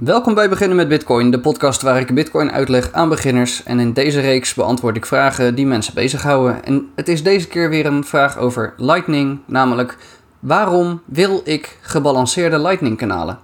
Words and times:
Welkom 0.00 0.34
bij 0.34 0.48
Beginnen 0.48 0.76
met 0.76 0.88
Bitcoin, 0.88 1.30
de 1.30 1.40
podcast 1.40 1.82
waar 1.82 2.00
ik 2.00 2.14
Bitcoin 2.14 2.50
uitleg 2.50 2.92
aan 2.92 3.08
beginners. 3.08 3.62
En 3.62 3.80
in 3.80 3.92
deze 3.92 4.20
reeks 4.20 4.54
beantwoord 4.54 4.96
ik 4.96 5.06
vragen 5.06 5.54
die 5.54 5.66
mensen 5.66 5.94
bezighouden. 5.94 6.64
En 6.64 6.90
het 6.94 7.08
is 7.08 7.22
deze 7.22 7.48
keer 7.48 7.68
weer 7.68 7.86
een 7.86 8.04
vraag 8.04 8.38
over 8.38 8.74
Lightning, 8.76 9.38
namelijk 9.46 9.96
waarom 10.38 11.02
wil 11.04 11.40
ik 11.44 11.78
gebalanceerde 11.80 12.58
Lightning 12.58 12.96
kanalen? 12.96 13.38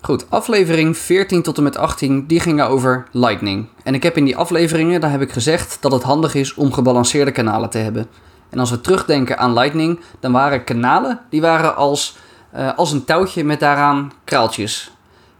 Goed, 0.00 0.30
aflevering 0.30 0.96
14 0.96 1.42
tot 1.42 1.56
en 1.56 1.62
met 1.62 1.76
18, 1.76 2.26
die 2.26 2.40
gingen 2.40 2.68
over 2.68 3.06
Lightning. 3.12 3.68
En 3.82 3.94
ik 3.94 4.02
heb 4.02 4.16
in 4.16 4.24
die 4.24 4.36
afleveringen, 4.36 5.00
daar 5.00 5.10
heb 5.10 5.20
ik 5.20 5.32
gezegd 5.32 5.78
dat 5.80 5.92
het 5.92 6.02
handig 6.02 6.34
is 6.34 6.54
om 6.54 6.72
gebalanceerde 6.72 7.32
kanalen 7.32 7.70
te 7.70 7.78
hebben. 7.78 8.06
En 8.50 8.58
als 8.58 8.70
we 8.70 8.80
terugdenken 8.80 9.38
aan 9.38 9.52
Lightning, 9.52 10.00
dan 10.20 10.32
waren 10.32 10.64
kanalen, 10.64 11.20
die 11.30 11.40
waren 11.40 11.76
als 11.76 12.16
uh, 12.56 12.76
als 12.76 12.92
een 12.92 13.04
touwtje 13.04 13.44
met 13.44 13.60
daaraan 13.60 14.12
kraaltjes. 14.24 14.92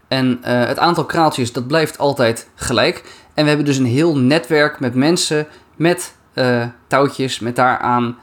En 0.08 0.38
uh, 0.40 0.64
het 0.66 0.78
aantal 0.78 1.04
kraaltjes 1.04 1.52
dat 1.52 1.66
blijft 1.66 1.98
altijd 1.98 2.48
gelijk. 2.54 3.04
En 3.34 3.42
we 3.42 3.48
hebben 3.48 3.66
dus 3.66 3.76
een 3.76 3.86
heel 3.86 4.16
netwerk 4.16 4.80
met 4.80 4.94
mensen 4.94 5.46
met 5.76 6.14
uh, 6.34 6.64
touwtjes, 6.86 7.38
met 7.38 7.56
daaraan 7.56 8.18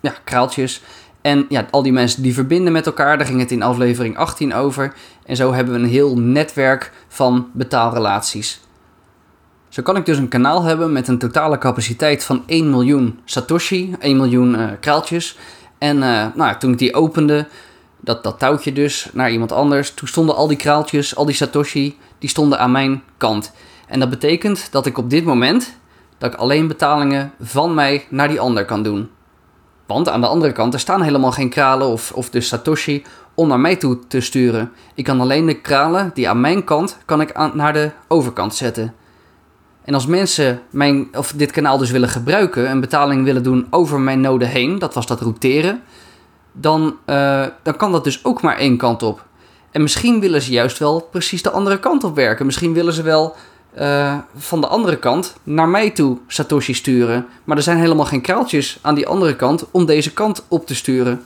ja, 0.00 0.14
kraaltjes. 0.24 0.82
En 1.20 1.46
ja, 1.48 1.66
al 1.70 1.82
die 1.82 1.92
mensen 1.92 2.22
die 2.22 2.34
verbinden 2.34 2.72
met 2.72 2.86
elkaar, 2.86 3.18
daar 3.18 3.26
ging 3.26 3.40
het 3.40 3.50
in 3.50 3.62
aflevering 3.62 4.16
18 4.16 4.54
over. 4.54 4.92
En 5.26 5.36
zo 5.36 5.52
hebben 5.52 5.74
we 5.74 5.80
een 5.80 5.88
heel 5.88 6.18
netwerk 6.18 6.92
van 7.08 7.48
betaalrelaties. 7.52 8.60
Zo 9.68 9.82
kan 9.82 9.96
ik 9.96 10.06
dus 10.06 10.18
een 10.18 10.28
kanaal 10.28 10.62
hebben 10.62 10.92
met 10.92 11.08
een 11.08 11.18
totale 11.18 11.58
capaciteit 11.58 12.24
van 12.24 12.42
1 12.46 12.70
miljoen 12.70 13.20
Satoshi, 13.24 13.94
1 13.98 14.16
miljoen 14.16 14.78
kraaltjes. 14.80 15.38
En 15.78 15.98
nou, 16.34 16.58
toen 16.58 16.72
ik 16.72 16.78
die 16.78 16.94
opende, 16.94 17.46
dat, 18.04 18.22
dat 18.22 18.38
touwtje 18.38 18.72
dus 18.72 19.08
naar 19.12 19.30
iemand 19.30 19.52
anders. 19.52 19.94
Toen 19.94 20.08
stonden 20.08 20.36
al 20.36 20.48
die 20.48 20.56
kraaltjes, 20.56 21.16
al 21.16 21.24
die 21.24 21.34
Satoshi, 21.34 21.98
die 22.18 22.28
stonden 22.28 22.58
aan 22.58 22.70
mijn 22.70 23.02
kant. 23.16 23.52
En 23.86 24.00
dat 24.00 24.10
betekent 24.10 24.68
dat 24.70 24.86
ik 24.86 24.98
op 24.98 25.10
dit 25.10 25.24
moment 25.24 25.76
dat 26.18 26.32
ik 26.32 26.38
alleen 26.38 26.66
betalingen 26.66 27.32
van 27.40 27.74
mij 27.74 28.06
naar 28.08 28.28
die 28.28 28.40
ander 28.40 28.64
kan 28.64 28.82
doen. 28.82 29.10
Want 29.86 30.08
aan 30.08 30.20
de 30.20 30.26
andere 30.26 30.52
kant, 30.52 30.74
er 30.74 30.80
staan 30.80 31.02
helemaal 31.02 31.32
geen 31.32 31.48
kralen 31.48 31.86
of, 31.86 32.12
of 32.12 32.30
de 32.30 32.40
Satoshi 32.40 33.04
om 33.34 33.48
naar 33.48 33.60
mij 33.60 33.76
toe 33.76 33.98
te 34.08 34.20
sturen. 34.20 34.72
Ik 34.94 35.04
kan 35.04 35.20
alleen 35.20 35.46
de 35.46 35.60
kralen 35.60 36.10
die 36.14 36.28
aan 36.28 36.40
mijn 36.40 36.64
kant, 36.64 36.98
kan 37.04 37.20
ik 37.20 37.32
aan, 37.32 37.50
naar 37.54 37.72
de 37.72 37.90
overkant 38.08 38.54
zetten. 38.54 38.94
En 39.84 39.94
als 39.94 40.06
mensen 40.06 40.60
mijn, 40.70 41.08
of 41.16 41.32
dit 41.36 41.50
kanaal 41.50 41.78
dus 41.78 41.90
willen 41.90 42.08
gebruiken, 42.08 42.70
een 42.70 42.80
betaling 42.80 43.24
willen 43.24 43.42
doen 43.42 43.66
over 43.70 44.00
mijn 44.00 44.20
node 44.20 44.44
heen, 44.44 44.78
dat 44.78 44.94
was 44.94 45.06
dat 45.06 45.20
routeren, 45.20 45.82
dan, 46.52 46.96
uh, 47.06 47.46
dan 47.62 47.76
kan 47.76 47.92
dat 47.92 48.04
dus 48.04 48.24
ook 48.24 48.42
maar 48.42 48.56
één 48.56 48.76
kant 48.76 49.02
op. 49.02 49.24
En 49.70 49.82
misschien 49.82 50.20
willen 50.20 50.42
ze 50.42 50.52
juist 50.52 50.78
wel 50.78 51.00
precies 51.00 51.42
de 51.42 51.50
andere 51.50 51.78
kant 51.78 52.04
op 52.04 52.14
werken. 52.14 52.46
Misschien 52.46 52.72
willen 52.72 52.92
ze 52.92 53.02
wel 53.02 53.36
uh, 53.78 54.18
van 54.36 54.60
de 54.60 54.66
andere 54.66 54.96
kant 54.96 55.36
naar 55.42 55.68
mij 55.68 55.90
toe 55.90 56.18
Satoshi 56.26 56.74
sturen. 56.74 57.26
Maar 57.44 57.56
er 57.56 57.62
zijn 57.62 57.78
helemaal 57.78 58.06
geen 58.06 58.20
kraaltjes 58.20 58.78
aan 58.80 58.94
die 58.94 59.06
andere 59.06 59.36
kant 59.36 59.66
om 59.70 59.86
deze 59.86 60.12
kant 60.12 60.44
op 60.48 60.66
te 60.66 60.74
sturen. 60.74 61.22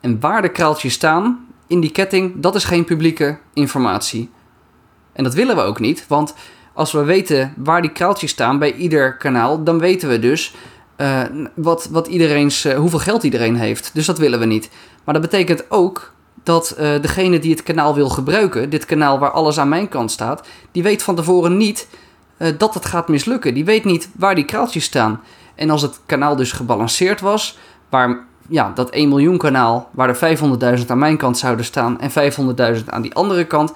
En 0.00 0.20
waar 0.20 0.42
de 0.42 0.48
kraaltjes 0.48 0.92
staan 0.92 1.46
in 1.66 1.80
die 1.80 1.90
ketting, 1.90 2.32
dat 2.36 2.54
is 2.54 2.64
geen 2.64 2.84
publieke 2.84 3.38
informatie. 3.52 4.30
En 5.12 5.24
dat 5.24 5.34
willen 5.34 5.56
we 5.56 5.62
ook 5.62 5.80
niet, 5.80 6.04
want 6.08 6.34
als 6.72 6.92
we 6.92 7.04
weten 7.04 7.54
waar 7.56 7.82
die 7.82 7.92
kraaltjes 7.92 8.30
staan 8.30 8.58
bij 8.58 8.74
ieder 8.74 9.16
kanaal, 9.16 9.64
dan 9.64 9.78
weten 9.78 10.08
we 10.08 10.18
dus 10.18 10.54
uh, 10.96 11.22
wat, 11.54 11.88
wat 11.90 12.06
iedereen's, 12.06 12.72
hoeveel 12.72 12.98
geld 12.98 13.22
iedereen 13.22 13.56
heeft. 13.56 13.90
Dus 13.94 14.06
dat 14.06 14.18
willen 14.18 14.38
we 14.38 14.44
niet. 14.44 14.70
Maar 15.04 15.14
dat 15.14 15.22
betekent 15.22 15.70
ook 15.70 16.12
dat 16.42 16.76
uh, 16.78 17.00
degene 17.00 17.38
die 17.38 17.50
het 17.50 17.62
kanaal 17.62 17.94
wil 17.94 18.08
gebruiken, 18.08 18.70
dit 18.70 18.84
kanaal 18.84 19.18
waar 19.18 19.30
alles 19.30 19.58
aan 19.58 19.68
mijn 19.68 19.88
kant 19.88 20.10
staat, 20.10 20.46
die 20.72 20.82
weet 20.82 21.02
van 21.02 21.16
tevoren 21.16 21.56
niet 21.56 21.88
dat 22.58 22.74
het 22.74 22.84
gaat 22.84 23.08
mislukken. 23.08 23.54
Die 23.54 23.64
weet 23.64 23.84
niet 23.84 24.08
waar 24.16 24.34
die 24.34 24.44
kraaltjes 24.44 24.84
staan. 24.84 25.20
En 25.54 25.70
als 25.70 25.82
het 25.82 26.00
kanaal 26.06 26.36
dus 26.36 26.52
gebalanceerd 26.52 27.20
was, 27.20 27.58
waar 27.88 28.26
ja, 28.48 28.72
dat 28.74 28.90
1 28.90 29.08
miljoen 29.08 29.38
kanaal, 29.38 29.88
waar 29.92 30.08
er 30.08 30.38
500.000 30.78 30.86
aan 30.86 30.98
mijn 30.98 31.16
kant 31.16 31.38
zouden 31.38 31.64
staan 31.64 32.00
en 32.00 32.10
500.000 32.78 32.84
aan 32.86 33.02
die 33.02 33.14
andere 33.14 33.44
kant, 33.44 33.72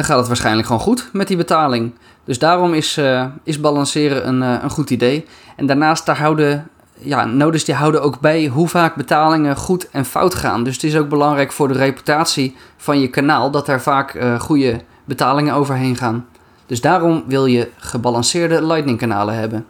dan 0.00 0.08
gaat 0.08 0.18
het 0.18 0.28
waarschijnlijk 0.28 0.66
gewoon 0.66 0.82
goed 0.82 1.08
met 1.12 1.28
die 1.28 1.36
betaling. 1.36 1.92
Dus 2.24 2.38
daarom 2.38 2.74
is, 2.74 2.98
uh, 2.98 3.24
is 3.44 3.60
balanceren 3.60 4.28
een, 4.28 4.42
uh, 4.42 4.62
een 4.62 4.70
goed 4.70 4.90
idee. 4.90 5.26
En 5.56 5.66
daarnaast 5.66 6.06
daar 6.06 6.18
houden, 6.18 6.68
ja, 6.98 7.24
nodes 7.24 7.64
die 7.64 7.74
houden 7.74 8.02
ook 8.02 8.20
bij 8.20 8.46
hoe 8.46 8.68
vaak 8.68 8.94
betalingen 8.94 9.56
goed 9.56 9.90
en 9.90 10.04
fout 10.04 10.34
gaan. 10.34 10.64
Dus 10.64 10.74
het 10.74 10.84
is 10.84 10.96
ook 10.96 11.08
belangrijk 11.08 11.52
voor 11.52 11.68
de 11.68 11.74
reputatie 11.74 12.56
van 12.76 13.00
je 13.00 13.08
kanaal 13.08 13.50
dat 13.50 13.68
er 13.68 13.80
vaak 13.80 14.14
uh, 14.14 14.40
goede 14.40 14.80
betalingen 15.04 15.54
overheen 15.54 15.96
gaan. 15.96 16.26
Dus 16.66 16.80
daarom 16.80 17.24
wil 17.26 17.46
je 17.46 17.68
gebalanceerde 17.76 18.66
Lightning 18.66 18.98
kanalen 18.98 19.34
hebben. 19.34 19.66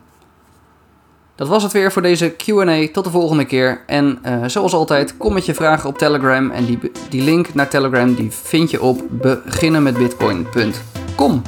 Dat 1.41 1.49
was 1.49 1.63
het 1.63 1.73
weer 1.73 1.93
voor 1.93 2.03
deze 2.03 2.35
QA. 2.37 2.89
Tot 2.93 3.05
de 3.05 3.11
volgende 3.11 3.45
keer. 3.45 3.83
En 3.87 4.19
uh, 4.27 4.45
zoals 4.47 4.73
altijd, 4.73 5.17
kom 5.17 5.33
met 5.33 5.47
je 5.47 5.55
vragen 5.55 5.89
op 5.89 5.99
Telegram. 5.99 6.51
En 6.51 6.65
die, 6.65 6.79
die 7.09 7.23
link 7.23 7.55
naar 7.55 7.69
Telegram 7.69 8.15
die 8.15 8.31
vind 8.31 8.71
je 8.71 8.83
op 8.83 9.03
beginnenmetbitcoin.com. 9.11 11.43